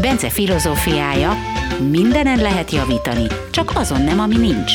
Bence 0.00 0.30
filozófiája, 0.30 1.30
mindenen 1.90 2.38
lehet 2.40 2.70
javítani, 2.70 3.26
csak 3.50 3.70
azon 3.74 4.02
nem, 4.02 4.20
ami 4.20 4.36
nincs. 4.36 4.72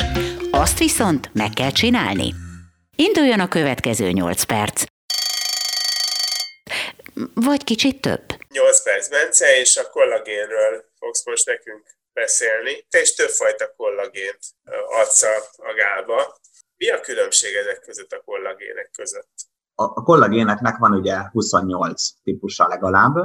Azt 0.52 0.80
viszont 0.80 1.30
meg 1.34 1.50
kell 1.50 1.72
csinálni. 1.72 2.34
Induljon 2.96 3.40
a 3.40 3.48
következő 3.48 4.10
8 4.12 4.44
perc. 4.44 4.84
Vagy 7.34 7.64
kicsit 7.64 8.02
több. 8.02 8.24
8 8.50 8.84
perc, 8.84 9.10
Bence, 9.10 9.60
és 9.60 9.78
a 9.78 9.90
kollagénről 9.90 10.84
fogsz 11.00 11.26
most 11.26 11.46
nekünk 11.46 11.86
beszélni. 12.14 12.86
Te 12.90 13.02
is 13.02 13.14
többfajta 13.14 13.74
kollagént 13.76 14.40
adsz 15.02 15.24
a 15.58 15.74
gálba. 15.76 16.38
Mi 16.78 16.90
a 16.90 17.00
különbség 17.00 17.56
ezek 17.56 17.80
között 17.80 18.12
a 18.12 18.22
kollagének 18.26 18.90
között? 18.98 19.34
A, 19.76 19.84
a 19.84 20.04
kollagéneknek 20.04 20.78
van 20.78 20.94
ugye 20.94 21.16
28 21.32 22.10
típusa 22.24 22.68
legalább, 22.68 23.16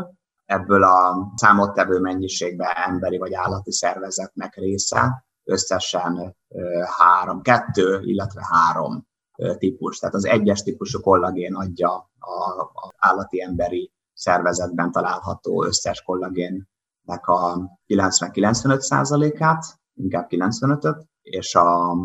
ebből 0.48 0.82
a 0.82 1.32
számottevő 1.36 1.98
mennyiségben 1.98 2.70
emberi 2.74 3.18
vagy 3.18 3.34
állati 3.34 3.72
szervezetnek 3.72 4.54
része, 4.54 5.24
összesen 5.44 6.36
három, 6.98 7.42
kettő, 7.42 8.00
illetve 8.02 8.46
három 8.50 9.06
típus. 9.58 9.98
Tehát 9.98 10.14
az 10.14 10.24
egyes 10.26 10.62
típusú 10.62 11.00
kollagén 11.00 11.54
adja 11.54 11.90
a, 12.18 12.90
állati 12.96 13.42
emberi 13.42 13.92
szervezetben 14.14 14.92
található 14.92 15.64
összes 15.64 16.02
kollagénnek 16.02 17.26
a 17.26 17.70
90-95 17.86 18.78
százalékát, 18.78 19.64
inkább 19.94 20.26
95-öt, 20.30 21.06
és 21.22 21.54
a 21.54 21.96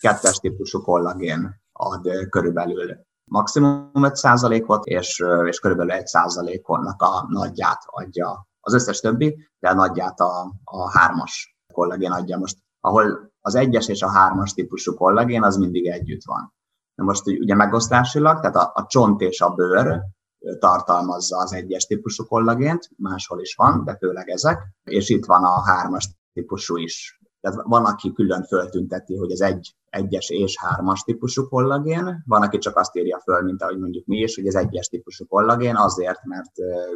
kettes 0.00 0.38
típusú 0.38 0.80
kollagén 0.80 1.60
ad 1.72 2.28
körülbelül 2.28 2.96
maximum 3.30 3.90
5%-ot, 3.94 4.84
és, 4.84 5.24
és 5.46 5.58
körülbelül 5.58 5.92
1%-nak 5.96 7.02
a 7.02 7.26
nagyját 7.28 7.82
adja 7.86 8.46
az 8.60 8.74
összes 8.74 9.00
többi, 9.00 9.48
de 9.58 9.68
a 9.68 9.74
nagyját 9.74 10.20
a, 10.20 10.52
a 10.64 10.98
hármas 10.98 11.56
kollagén 11.72 12.10
adja 12.10 12.38
most, 12.38 12.58
ahol 12.80 13.32
az 13.40 13.54
egyes 13.54 13.88
és 13.88 14.02
a 14.02 14.10
hármas 14.10 14.52
típusú 14.52 14.94
kollagén 14.94 15.42
az 15.42 15.56
mindig 15.56 15.86
együtt 15.86 16.24
van. 16.24 16.54
De 16.94 17.02
most 17.02 17.26
ugye 17.26 17.54
megosztásilag, 17.54 18.40
tehát 18.40 18.56
a, 18.56 18.70
a 18.74 18.86
csont 18.86 19.20
és 19.20 19.40
a 19.40 19.50
bőr 19.50 20.00
tartalmazza 20.58 21.38
az 21.38 21.52
egyes 21.52 21.86
típusú 21.86 22.24
kollagént, 22.24 22.88
máshol 22.96 23.40
is 23.40 23.54
van, 23.54 23.84
de 23.84 23.96
főleg 23.96 24.28
ezek, 24.28 24.62
és 24.84 25.08
itt 25.08 25.24
van 25.24 25.44
a 25.44 25.62
hármas 25.64 26.08
típusú 26.32 26.76
is. 26.76 27.19
Tehát 27.40 27.60
van, 27.62 27.84
aki 27.84 28.12
külön 28.12 28.44
föltünteti, 28.44 29.16
hogy 29.16 29.30
ez 29.30 29.40
egy, 29.40 29.74
egyes 29.90 30.30
és 30.30 30.58
hármas 30.58 31.02
típusú 31.02 31.48
kollagén, 31.48 32.22
van, 32.26 32.42
aki 32.42 32.58
csak 32.58 32.76
azt 32.76 32.96
írja 32.96 33.20
föl, 33.20 33.42
mint 33.42 33.62
ahogy 33.62 33.78
mondjuk 33.78 34.06
mi 34.06 34.16
is, 34.16 34.34
hogy 34.34 34.46
ez 34.46 34.54
egyes 34.54 34.88
típusú 34.88 35.26
kollagén, 35.26 35.76
azért, 35.76 36.24
mert 36.24 36.52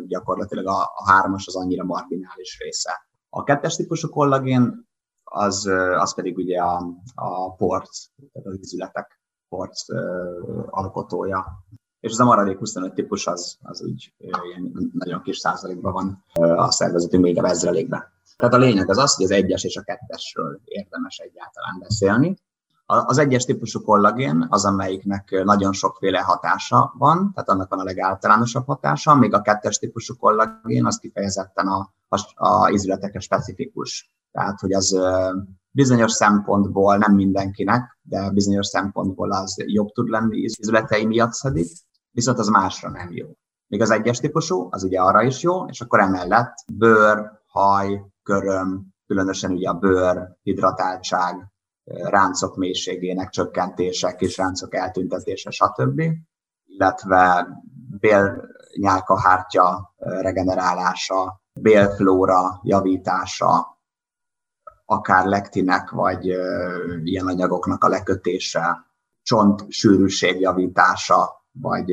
gyakorlatilag 0.06 0.66
a, 0.66 0.80
a 0.80 1.10
hármas 1.10 1.46
az 1.46 1.56
annyira 1.56 1.84
marginális 1.84 2.58
része. 2.58 3.06
A 3.28 3.42
kettes 3.42 3.76
típusú 3.76 4.08
kollagén 4.08 4.86
az, 5.24 5.66
az 5.96 6.14
pedig 6.14 6.36
ugye 6.36 6.60
a, 6.60 6.86
a 7.14 7.54
porc, 7.54 8.06
tehát 8.32 8.48
az 8.48 8.58
izületek 8.60 9.20
porc 9.48 9.84
alkotója. 10.66 11.44
És 12.00 12.10
az 12.10 12.20
a 12.20 12.24
maradék 12.24 12.58
25 12.58 12.94
típus 12.94 13.26
az, 13.26 13.58
az 13.62 13.82
úgy 13.82 14.14
ilyen 14.18 14.90
nagyon 14.92 15.22
kis 15.22 15.38
százalékban 15.38 15.92
van 15.92 16.24
a 16.56 16.70
szervezetünk 16.70 17.22
még 17.22 17.38
a 17.38 17.48
ezrelékben. 17.48 18.12
Tehát 18.36 18.54
a 18.54 18.58
lényeg 18.58 18.90
az 18.90 18.98
az, 18.98 19.14
hogy 19.14 19.24
az 19.24 19.30
egyes 19.30 19.64
és 19.64 19.76
a 19.76 19.82
kettesről 19.82 20.60
érdemes 20.64 21.18
egyáltalán 21.18 21.78
beszélni. 21.78 22.36
Az 22.86 23.18
egyes 23.18 23.44
típusú 23.44 23.80
kollagén 23.80 24.46
az, 24.48 24.64
amelyiknek 24.64 25.42
nagyon 25.44 25.72
sokféle 25.72 26.20
hatása 26.20 26.94
van, 26.98 27.32
tehát 27.32 27.48
annak 27.48 27.70
van 27.70 27.78
a 27.78 27.84
legáltalánosabb 27.84 28.66
hatása, 28.66 29.14
még 29.14 29.34
a 29.34 29.40
kettes 29.40 29.78
típusú 29.78 30.16
kollagén 30.16 30.86
az 30.86 30.98
kifejezetten 30.98 31.66
a, 31.66 31.94
a, 32.08 32.46
a 32.46 32.70
izületekre 32.70 33.20
specifikus. 33.20 34.12
Tehát, 34.32 34.60
hogy 34.60 34.72
az 34.72 34.98
bizonyos 35.70 36.12
szempontból 36.12 36.96
nem 36.96 37.14
mindenkinek, 37.14 37.98
de 38.02 38.30
bizonyos 38.30 38.66
szempontból 38.66 39.32
az 39.32 39.54
jobb 39.66 39.88
tud 39.88 40.08
lenni 40.08 40.38
izületei 40.38 41.06
miatt 41.06 41.32
szedik, 41.32 41.72
viszont 42.10 42.38
az 42.38 42.48
másra 42.48 42.90
nem 42.90 43.12
jó. 43.12 43.26
Még 43.66 43.80
az 43.80 43.90
egyes 43.90 44.18
típusú, 44.18 44.68
az 44.70 44.84
ugye 44.84 45.00
arra 45.00 45.22
is 45.22 45.42
jó, 45.42 45.64
és 45.64 45.80
akkor 45.80 46.00
emellett 46.00 46.54
bőr, 46.72 47.30
haj, 47.46 48.04
köröm, 48.24 48.86
különösen 49.06 49.52
ugye 49.52 49.68
a 49.68 49.74
bőr, 49.74 50.36
hidratáltság, 50.42 51.52
ráncok 51.84 52.56
mélységének 52.56 53.28
csökkentése, 53.28 54.14
kis 54.14 54.36
ráncok 54.36 54.74
eltüntetése, 54.74 55.50
stb. 55.50 56.02
Illetve 56.64 57.48
bélnyálkahártya 58.00 59.94
regenerálása, 59.96 61.42
bélflóra 61.60 62.60
javítása, 62.62 63.78
akár 64.84 65.26
lektinek 65.26 65.90
vagy 65.90 66.24
ilyen 67.04 67.26
anyagoknak 67.26 67.84
a 67.84 67.88
lekötése, 67.88 68.86
csont 69.22 69.64
sűrűség 69.68 70.40
javítása, 70.40 71.44
vagy 71.52 71.92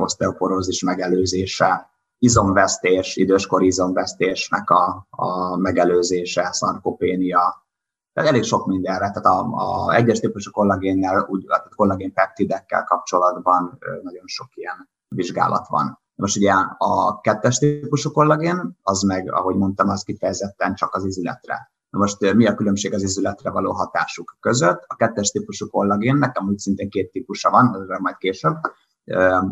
oszteoporózis 0.00 0.82
megelőzése, 0.82 1.90
izomvesztés, 2.24 3.16
időskori 3.16 3.66
izomvesztésnek 3.66 4.70
a, 4.70 5.06
a 5.10 5.56
megelőzése, 5.56 6.48
szarkopénia, 6.52 7.64
tehát 8.12 8.30
elég 8.30 8.42
sok 8.42 8.66
mindenre, 8.66 9.10
tehát 9.10 9.26
a, 9.26 9.50
a 9.52 9.94
egyes 9.94 10.20
típusú 10.20 10.50
kollagénnel, 10.50 11.26
úgy, 11.28 11.44
tehát 11.46 11.74
kollagén 11.74 12.12
peptidekkel 12.12 12.84
kapcsolatban 12.84 13.78
nagyon 14.02 14.26
sok 14.26 14.46
ilyen 14.54 14.90
vizsgálat 15.08 15.68
van. 15.68 16.02
Most 16.14 16.36
ugye 16.36 16.52
a 16.78 17.20
kettes 17.20 17.58
típusú 17.58 18.10
kollagén, 18.10 18.78
az 18.82 19.02
meg, 19.02 19.32
ahogy 19.32 19.56
mondtam, 19.56 19.88
az 19.88 20.02
kifejezetten 20.02 20.74
csak 20.74 20.94
az 20.94 21.04
izületre. 21.04 21.72
Na 21.90 21.98
most 21.98 22.34
mi 22.34 22.46
a 22.46 22.54
különbség 22.54 22.94
az 22.94 23.02
izületre 23.02 23.50
való 23.50 23.72
hatásuk 23.72 24.36
között? 24.40 24.84
A 24.86 24.96
kettes 24.96 25.30
típusú 25.30 25.66
kollagénnek 25.66 26.38
amúgy 26.38 26.58
szintén 26.58 26.90
két 26.90 27.10
típusa 27.10 27.50
van, 27.50 27.78
ezzel 27.82 27.98
majd 27.98 28.16
később, 28.16 28.56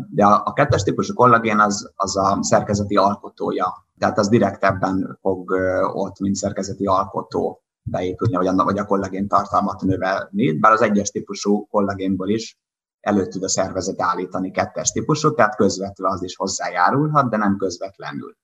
de 0.09 0.25
a, 0.25 0.53
kettes 0.53 0.83
típusú 0.83 1.13
kollagén 1.13 1.59
az, 1.59 1.91
az 1.95 2.17
a 2.17 2.37
szerkezeti 2.41 2.95
alkotója, 2.95 3.87
tehát 3.97 4.17
az 4.17 4.29
direktebben 4.29 5.17
fog 5.21 5.51
ott, 5.93 6.19
mint 6.19 6.35
szerkezeti 6.35 6.85
alkotó 6.85 7.63
beépülni, 7.83 8.35
vagy, 8.35 8.47
annak, 8.47 8.65
vagy 8.65 8.77
a 8.77 8.85
kollagén 8.85 9.27
tartalmat 9.27 9.81
növelni, 9.81 10.59
bár 10.59 10.71
az 10.71 10.81
egyes 10.81 11.09
típusú 11.09 11.67
kollagénból 11.67 12.29
is 12.29 12.57
elő 12.99 13.27
tud 13.27 13.43
a 13.43 13.49
szervezet 13.49 14.01
állítani 14.01 14.51
kettes 14.51 14.91
típusú, 14.91 15.33
tehát 15.33 15.55
közvetve 15.55 16.09
az 16.09 16.23
is 16.23 16.35
hozzájárulhat, 16.35 17.29
de 17.29 17.37
nem 17.37 17.57
közvetlenül. 17.57 18.35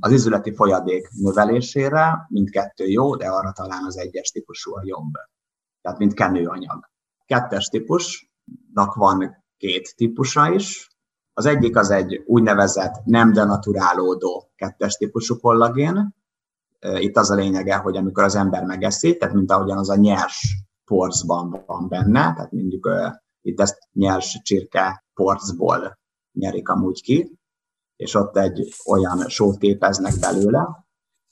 Az 0.00 0.12
izületi 0.12 0.54
folyadék 0.54 1.08
növelésére 1.10 2.26
mindkettő 2.28 2.84
jó, 2.84 3.16
de 3.16 3.28
arra 3.28 3.52
talán 3.52 3.84
az 3.84 3.98
egyes 3.98 4.30
típusú 4.30 4.76
a 4.76 4.82
jobb. 4.84 5.12
Tehát 5.80 5.98
mint 5.98 6.14
kenőanyag. 6.14 6.90
Kettes 7.26 7.66
típusnak 7.66 8.94
van 8.94 9.44
két 9.56 9.96
típusa 9.96 10.50
is. 10.50 10.90
Az 11.32 11.46
egyik 11.46 11.76
az 11.76 11.90
egy 11.90 12.22
úgynevezett 12.26 13.04
nem 13.04 13.32
denaturálódó 13.32 14.50
kettes 14.56 14.94
típusú 14.94 15.36
kollagén. 15.36 16.14
Itt 16.80 17.16
az 17.16 17.30
a 17.30 17.34
lényege, 17.34 17.76
hogy 17.76 17.96
amikor 17.96 18.24
az 18.24 18.34
ember 18.34 18.64
megeszi, 18.64 19.16
tehát 19.16 19.34
mint 19.34 19.50
ahogyan 19.50 19.78
az 19.78 19.90
a 19.90 19.96
nyers 19.96 20.56
porcban 20.84 21.62
van 21.66 21.88
benne, 21.88 22.34
tehát 22.34 22.52
mondjuk 22.52 22.90
itt 23.40 23.60
ezt 23.60 23.78
nyers 23.92 24.40
csirke 24.42 25.04
porcból 25.14 25.98
nyerik 26.32 26.68
amúgy 26.68 27.02
ki, 27.02 27.38
és 27.96 28.14
ott 28.14 28.36
egy 28.36 28.74
olyan 28.90 29.28
sót 29.28 29.58
képeznek 29.58 30.12
belőle, 30.20 30.86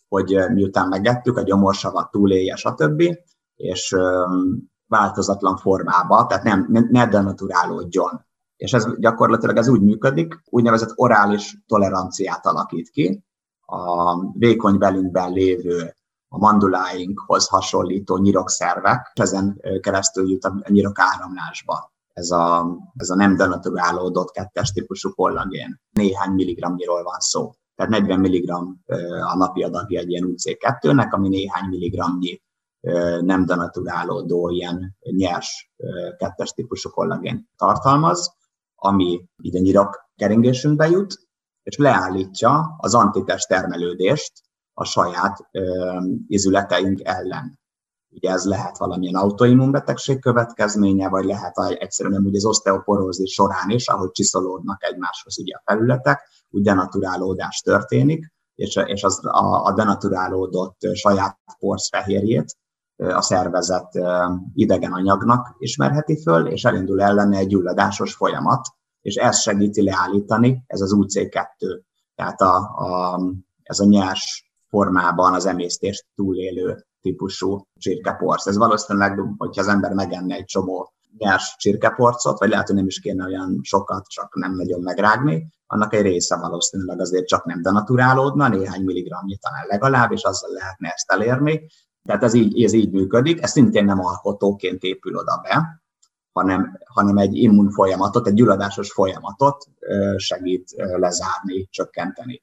hogy 0.08 0.38
miután 0.52 0.88
megettük, 0.88 1.36
a 1.36 1.42
gyomorsavat 1.42 2.10
túlélje, 2.10 2.56
stb., 2.56 3.02
és 3.54 3.96
változatlan 4.94 5.56
formába, 5.56 6.26
tehát 6.26 6.44
nem, 6.44 6.66
ne 6.90 7.06
denaturálódjon. 7.06 8.24
És 8.56 8.72
ez 8.72 8.86
gyakorlatilag 8.98 9.56
ez 9.56 9.68
úgy 9.68 9.82
működik, 9.82 10.40
úgynevezett 10.44 10.92
orális 10.94 11.56
toleranciát 11.66 12.46
alakít 12.46 12.88
ki, 12.88 13.24
a 13.66 14.14
vékony 14.38 14.78
belünkben 14.78 15.32
lévő 15.32 15.96
a 16.28 16.38
manduláinkhoz 16.38 17.48
hasonlító 17.48 18.16
nyirokszervek, 18.16 19.10
ezen 19.14 19.60
keresztül 19.80 20.30
jut 20.30 20.44
a 20.44 20.54
nyirok 20.68 20.98
áramlásba. 20.98 21.92
Ez 22.12 22.30
a, 22.30 22.66
ez 22.96 23.10
a 23.10 23.14
nem 23.14 23.36
denaturálódott 23.36 24.30
kettes 24.30 24.72
típusú 24.72 25.10
kollagén. 25.10 25.80
Néhány 25.90 26.30
milligramnyiról 26.30 27.02
van 27.02 27.18
szó. 27.18 27.52
Tehát 27.74 27.92
40 27.92 28.20
mg 28.20 28.50
a 29.32 29.36
napi 29.36 29.62
adagja 29.62 30.00
egy 30.00 30.10
ilyen 30.10 30.34
UC2-nek, 30.36 31.10
ami 31.10 31.28
néhány 31.28 31.68
milligramnyi 31.68 32.42
nem 33.20 33.44
denaturálódó, 33.44 34.48
ilyen 34.48 34.96
nyers 35.00 35.70
kettes 36.16 36.50
típusú 36.50 36.90
kollagén 36.90 37.48
tartalmaz, 37.56 38.36
ami 38.74 39.24
ide 39.36 39.58
nyirak 39.58 40.10
keringésünkbe 40.16 40.88
jut, 40.88 41.14
és 41.62 41.76
leállítja 41.76 42.76
az 42.78 42.94
antitest 42.94 43.48
termelődést 43.48 44.32
a 44.74 44.84
saját 44.84 45.48
izületeink 46.26 47.00
ellen. 47.02 47.58
Ugye 48.10 48.30
ez 48.30 48.44
lehet 48.44 48.78
valamilyen 48.78 49.14
autoimmunbetegség 49.14 50.20
következménye, 50.20 51.08
vagy 51.08 51.24
lehet 51.24 51.58
egyszerűen 51.58 52.24
úgy 52.26 52.36
az 52.36 52.44
oszteoporózis 52.44 53.32
során 53.32 53.70
is, 53.70 53.88
ahogy 53.88 54.10
csiszolódnak 54.10 54.84
egymáshoz 54.84 55.38
ugye 55.38 55.54
a 55.56 55.62
felületek, 55.64 56.20
úgy 56.50 56.62
denaturálódás 56.62 57.60
történik, 57.60 58.32
és, 58.54 58.76
és 58.86 59.02
az, 59.02 59.26
a, 59.26 59.64
a 59.64 59.72
denaturálódott 59.72 60.78
saját 60.92 61.38
porszfehérjét 61.58 62.56
a 62.96 63.22
szervezet 63.22 63.88
idegen 64.54 64.92
anyagnak 64.92 65.54
ismerheti 65.58 66.22
föl, 66.22 66.46
és 66.46 66.64
elindul 66.64 67.02
ellene 67.02 67.38
egy 67.38 67.46
gyulladásos 67.46 68.14
folyamat, 68.14 68.66
és 69.00 69.14
ez 69.14 69.40
segíti 69.40 69.82
leállítani, 69.82 70.64
ez 70.66 70.80
az 70.80 70.94
UC2, 70.96 71.80
tehát 72.14 72.40
a, 72.40 72.56
a, 72.56 73.20
ez 73.62 73.78
a 73.78 73.84
nyers 73.84 74.52
formában 74.68 75.34
az 75.34 75.46
emésztést 75.46 76.06
túlélő 76.14 76.86
típusú 77.00 77.62
csirkeporc. 77.78 78.46
Ez 78.46 78.56
valószínűleg, 78.56 79.20
hogyha 79.36 79.60
az 79.60 79.68
ember 79.68 79.92
megenne 79.92 80.34
egy 80.34 80.44
csomó 80.44 80.92
nyers 81.18 81.54
csirkeporcot, 81.58 82.38
vagy 82.38 82.48
lehet, 82.48 82.66
hogy 82.66 82.76
nem 82.76 82.86
is 82.86 83.00
kéne 83.00 83.24
olyan 83.24 83.58
sokat, 83.62 84.06
csak 84.06 84.34
nem 84.34 84.54
nagyon 84.54 84.80
megrágni, 84.80 85.48
annak 85.66 85.94
egy 85.94 86.02
része 86.02 86.36
valószínűleg 86.36 87.00
azért 87.00 87.26
csak 87.26 87.44
nem 87.44 87.62
denaturálódna, 87.62 88.48
néhány 88.48 88.84
milligramnyi 88.84 89.36
talán 89.36 89.66
legalább, 89.68 90.12
és 90.12 90.22
azzal 90.22 90.50
lehetne 90.52 90.88
ezt 90.88 91.10
elérni. 91.10 91.66
Tehát 92.08 92.22
ez 92.22 92.34
így, 92.34 92.62
ez 92.62 92.72
így 92.72 92.92
működik, 92.92 93.42
ez 93.42 93.50
szintén 93.50 93.84
nem 93.84 94.04
alkotóként 94.04 94.82
épül 94.82 95.16
oda 95.16 95.40
be, 95.42 95.82
hanem, 96.32 96.78
hanem 96.84 97.16
egy 97.16 97.36
immun 97.36 97.70
folyamatot, 97.70 98.26
egy 98.26 98.34
gyulladásos 98.34 98.92
folyamatot 98.92 99.68
segít 100.16 100.74
lezárni, 100.76 101.66
csökkenteni. 101.70 102.42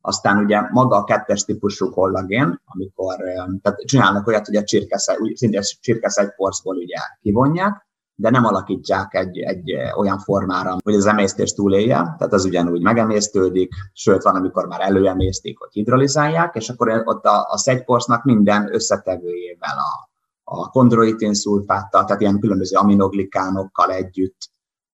Aztán 0.00 0.44
ugye 0.44 0.60
maga 0.70 0.96
a 0.96 1.04
kettes 1.04 1.44
típusú 1.44 1.90
kollagén, 1.90 2.60
amikor 2.64 3.16
tehát 3.62 3.80
csinálnak 3.84 4.26
olyat, 4.26 4.46
hogy 4.46 4.56
a 4.56 4.64
csirkeszegy, 4.64 5.36
szintén 5.36 5.62
csirkeszegy 5.80 6.34
porszból 6.34 6.76
ugye 6.76 6.98
kivonják, 7.20 7.88
de 8.20 8.30
nem 8.30 8.44
alakítják 8.44 9.14
egy, 9.14 9.38
egy 9.38 9.74
olyan 9.96 10.18
formára, 10.18 10.76
hogy 10.84 10.94
az 10.94 11.06
emésztés 11.06 11.52
túlélje, 11.52 11.96
tehát 11.96 12.32
az 12.32 12.44
ugyanúgy 12.44 12.82
megemésztődik, 12.82 13.72
sőt 13.92 14.22
van, 14.22 14.36
amikor 14.36 14.66
már 14.66 14.80
előemésztik, 14.80 15.58
hogy 15.58 15.72
hidrolizálják, 15.72 16.54
és 16.54 16.68
akkor 16.68 17.02
ott 17.04 17.24
a, 17.24 17.46
a 17.50 17.58
szegyporsznak 17.58 18.24
minden 18.24 18.74
összetevőjével, 18.74 19.76
a, 19.78 20.10
a 20.44 20.68
kondroitin 20.68 21.34
szulfáttal, 21.34 22.04
tehát 22.04 22.20
ilyen 22.20 22.40
különböző 22.40 22.76
aminoglikánokkal 22.76 23.90
együtt, 23.90 24.38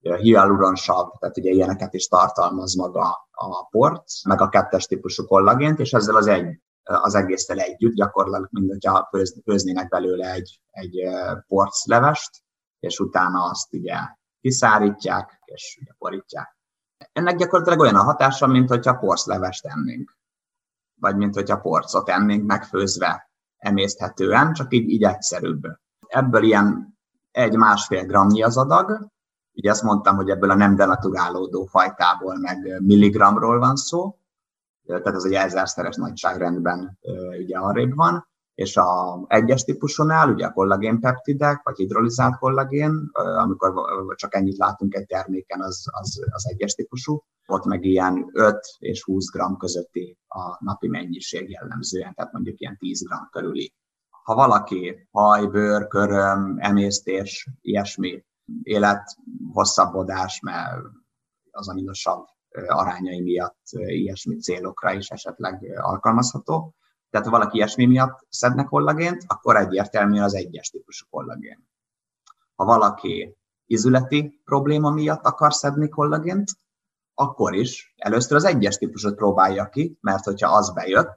hialuronsav, 0.00 1.09
tehát 1.19 1.38
ugye 1.38 1.50
ilyeneket 1.50 1.94
is 1.94 2.09
tartalmaz 2.09 2.75
maga 2.75 3.29
a 3.31 3.67
port, 3.71 4.05
meg 4.29 4.41
a 4.41 4.49
kettes 4.49 4.87
típusú 4.87 5.25
kollagént, 5.25 5.79
és 5.79 5.93
ezzel 5.93 6.17
az 6.17 6.26
egy 6.26 6.59
az 6.82 7.15
egésztel 7.15 7.59
együtt, 7.59 7.94
gyakorlatilag, 7.94 8.49
mint 8.53 8.71
hogyha 8.71 9.11
főznének 9.44 9.88
belőle 9.88 10.32
egy, 10.32 10.61
egy 10.71 11.00
porclevest, 11.47 12.44
és 12.85 12.99
utána 12.99 13.43
azt 13.43 13.75
ugye 13.75 13.97
kiszárítják, 14.41 15.41
és 15.45 15.79
ugye 15.81 15.93
porítják. 15.99 16.57
Ennek 17.13 17.37
gyakorlatilag 17.37 17.81
olyan 17.81 17.95
a 17.95 18.03
hatása, 18.03 18.47
mint 18.47 18.69
hogyha 18.69 18.97
porclevest 18.97 19.67
ennénk, 19.67 20.17
vagy 21.01 21.17
mint 21.17 21.35
hogyha 21.35 21.61
porcot 21.61 22.09
ennénk 22.09 22.47
megfőzve 22.47 23.31
emészthetően, 23.57 24.53
csak 24.53 24.73
így, 24.75 24.89
így 24.91 25.05
egyszerűbb. 25.05 25.63
Ebből 26.07 26.43
ilyen 26.43 26.99
egy-másfél 27.31 28.07
gramnyi 28.07 28.43
az 28.43 28.57
adag, 28.57 29.09
ugye 29.53 29.71
azt 29.71 29.83
mondtam, 29.83 30.17
hogy 30.17 30.29
ebből 30.29 30.51
a 30.51 30.55
nem 30.55 30.77
denaturálódó 30.77 31.65
fajtából 31.65 32.39
meg 32.39 32.81
milligramról 32.83 33.59
van 33.59 33.77
szó, 33.77 34.19
tehát 34.87 35.07
ez 35.07 35.25
egy 35.25 35.33
ezerszeres 35.33 35.97
nagyságrendben 35.97 36.99
ugye 37.39 37.59
arrébb 37.59 37.95
van, 37.95 38.29
és 38.55 38.77
a 38.77 39.25
egyes 39.27 39.65
típusonál, 39.65 40.33
ugye 40.33 40.47
a 40.47 40.53
kollagénpeptidek, 40.53 41.61
vagy 41.62 41.77
hidrolizált 41.77 42.39
kollagén, 42.39 43.11
amikor 43.12 43.73
csak 44.15 44.35
ennyit 44.35 44.56
látunk 44.56 44.95
egy 44.95 45.06
terméken, 45.06 45.61
az, 45.61 45.85
az, 45.91 46.25
az 46.31 46.49
egyes 46.49 46.75
típusú, 46.75 47.23
ott 47.47 47.65
meg 47.65 47.85
ilyen 47.85 48.31
5 48.33 48.59
és 48.79 49.03
20 49.03 49.31
gram 49.31 49.56
közötti 49.56 50.19
a 50.29 50.65
napi 50.65 50.89
mennyiség 50.89 51.51
jellemzően, 51.51 52.15
tehát 52.15 52.33
mondjuk 52.33 52.61
ilyen 52.61 52.77
10 52.77 53.05
gram 53.05 53.29
körüli. 53.31 53.75
Ha 54.23 54.35
valaki 54.35 55.09
haj, 55.11 55.47
bőr, 55.47 55.87
köröm, 55.87 56.57
emésztés, 56.59 57.49
ilyesmi 57.61 58.25
élet 58.62 59.17
hosszabbodás, 59.53 60.41
mert 60.41 60.83
az 61.50 61.69
aminosav 61.69 62.25
arányai 62.69 63.21
miatt 63.21 63.62
ilyesmi 63.71 64.37
célokra 64.37 64.93
is 64.93 65.09
esetleg 65.09 65.81
alkalmazható, 65.83 66.75
tehát 67.14 67.28
ha 67.28 67.38
valaki 67.38 67.56
ilyesmi 67.56 67.87
miatt 67.87 68.26
szedne 68.28 68.64
kollagént, 68.64 69.25
akkor 69.26 69.56
egyértelműen 69.56 70.22
az 70.22 70.34
egyes 70.34 70.70
típusú 70.70 71.06
kollagén. 71.11 71.69
Ha 72.55 72.64
valaki 72.64 73.37
izületi 73.66 74.40
probléma 74.44 74.90
miatt 74.90 75.25
akar 75.25 75.55
szedni 75.55 75.88
kollagént, 75.88 76.50
akkor 77.14 77.55
is 77.55 77.94
először 77.96 78.37
az 78.37 78.44
egyes 78.44 78.76
típusot 78.76 79.14
próbálja 79.14 79.69
ki, 79.69 79.99
mert 80.00 80.25
hogyha 80.25 80.56
az 80.56 80.72
bejött, 80.72 81.16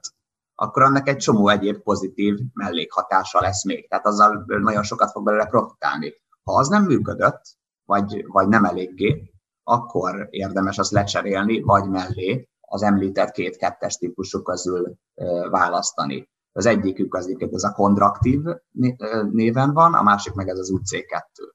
akkor 0.54 0.82
annak 0.82 1.08
egy 1.08 1.16
csomó 1.16 1.48
egyéb 1.48 1.82
pozitív 1.82 2.38
mellékhatása 2.52 3.40
lesz 3.40 3.64
még. 3.64 3.88
Tehát 3.88 4.06
azzal 4.06 4.44
nagyon 4.46 4.82
sokat 4.82 5.10
fog 5.10 5.24
belőle 5.24 5.46
profitálni. 5.46 6.14
Ha 6.42 6.52
az 6.52 6.68
nem 6.68 6.84
működött, 6.84 7.40
vagy, 7.84 8.24
vagy 8.26 8.48
nem 8.48 8.64
eléggé, 8.64 9.32
akkor 9.62 10.26
érdemes 10.30 10.78
azt 10.78 10.90
lecserélni, 10.90 11.60
vagy 11.60 11.88
mellé 11.88 12.48
az 12.68 12.82
említett 12.82 13.30
két 13.30 13.56
kettes 13.56 13.96
típusú 13.96 14.42
közül 14.42 14.94
választani. 15.50 16.28
Az 16.52 16.66
egyikük 16.66 17.14
az 17.14 17.36
ez 17.38 17.62
a 17.62 17.72
kontraktív 17.72 18.40
néven 19.30 19.72
van, 19.72 19.94
a 19.94 20.02
másik 20.02 20.34
meg 20.34 20.48
ez 20.48 20.58
az 20.58 20.72
UC2. 20.72 21.52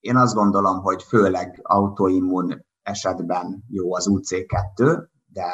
Én 0.00 0.16
azt 0.16 0.34
gondolom, 0.34 0.80
hogy 0.80 1.02
főleg 1.02 1.60
autoimmun 1.62 2.66
esetben 2.82 3.64
jó 3.68 3.94
az 3.94 4.06
UC2, 4.10 5.06
de 5.26 5.44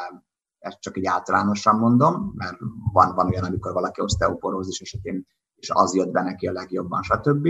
ezt 0.59 0.81
csak 0.81 0.97
így 0.97 1.07
általánosan 1.07 1.79
mondom, 1.79 2.33
mert 2.35 2.57
van, 2.93 3.15
van 3.15 3.29
olyan, 3.29 3.45
amikor 3.45 3.73
valaki 3.73 4.01
oszteoporózis 4.01 4.81
esetén, 4.81 5.27
és 5.55 5.71
az 5.71 5.95
jött 5.95 6.11
be 6.11 6.23
neki 6.23 6.47
a 6.47 6.53
legjobban, 6.53 7.03
stb. 7.03 7.49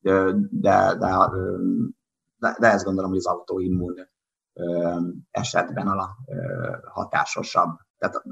De, 0.00 0.32
de, 0.50 0.94
de, 0.98 1.30
de, 2.36 2.56
de 2.60 2.72
ezt 2.72 2.84
gondolom, 2.84 3.10
hogy 3.10 3.18
az 3.18 3.26
autoimmun 3.26 3.94
esetben 5.30 5.88
a 5.88 6.16
hatásosabb, 6.84 7.78
tehát 7.98 8.22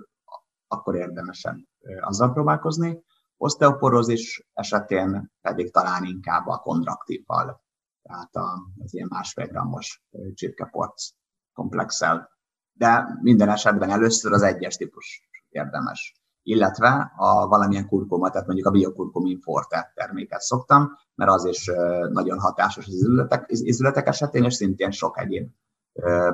akkor 0.68 0.94
érdemesen 0.94 1.68
azzal 2.00 2.32
próbálkozni. 2.32 3.02
Oszteoporózis 3.36 4.48
esetén 4.52 5.32
pedig 5.40 5.72
talán 5.72 6.04
inkább 6.04 6.46
a 6.46 6.58
kontraktívval, 6.58 7.62
tehát 8.02 8.30
az 8.78 8.94
ilyen 8.94 9.08
másfél 9.10 9.46
grammos 9.46 10.02
csirkeporc 10.34 11.08
komplexel. 11.52 12.30
De 12.72 13.18
minden 13.20 13.48
esetben 13.48 13.90
először 13.90 14.32
az 14.32 14.42
egyes 14.42 14.76
típus 14.76 15.28
érdemes. 15.48 16.16
Illetve 16.42 17.12
a 17.16 17.46
valamilyen 17.46 17.88
kurkuma, 17.88 18.30
tehát 18.30 18.46
mondjuk 18.46 18.68
a 18.68 18.70
biokurkumin 18.70 19.40
forte 19.40 19.92
terméket 19.94 20.40
szoktam, 20.40 20.92
mert 21.14 21.30
az 21.30 21.44
is 21.44 21.70
nagyon 22.10 22.38
hatásos 22.38 22.86
az 22.86 22.92
izületek, 22.92 23.44
izületek 23.48 24.06
esetén, 24.06 24.44
és 24.44 24.54
szintén 24.54 24.90
sok 24.90 25.18
egyéb 25.18 25.50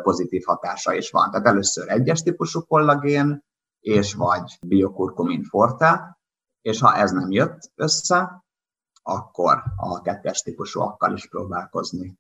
pozitív 0.02 0.42
hatása 0.44 0.94
is 0.94 1.11
van. 1.11 1.30
Tehát 1.30 1.47
először 1.47 1.88
egyes 1.88 2.23
típusú 2.23 2.61
kollagén, 2.61 3.44
és 3.80 4.14
vagy 4.14 4.59
biokurkumin 4.66 5.42
forte, 5.42 6.18
és 6.61 6.80
ha 6.80 6.94
ez 6.97 7.11
nem 7.11 7.30
jött 7.30 7.59
össze, 7.75 8.44
akkor 9.02 9.62
a 9.76 10.00
kettes 10.00 10.40
típusúakkal 10.40 11.12
is 11.14 11.28
próbálkozni. 11.28 12.18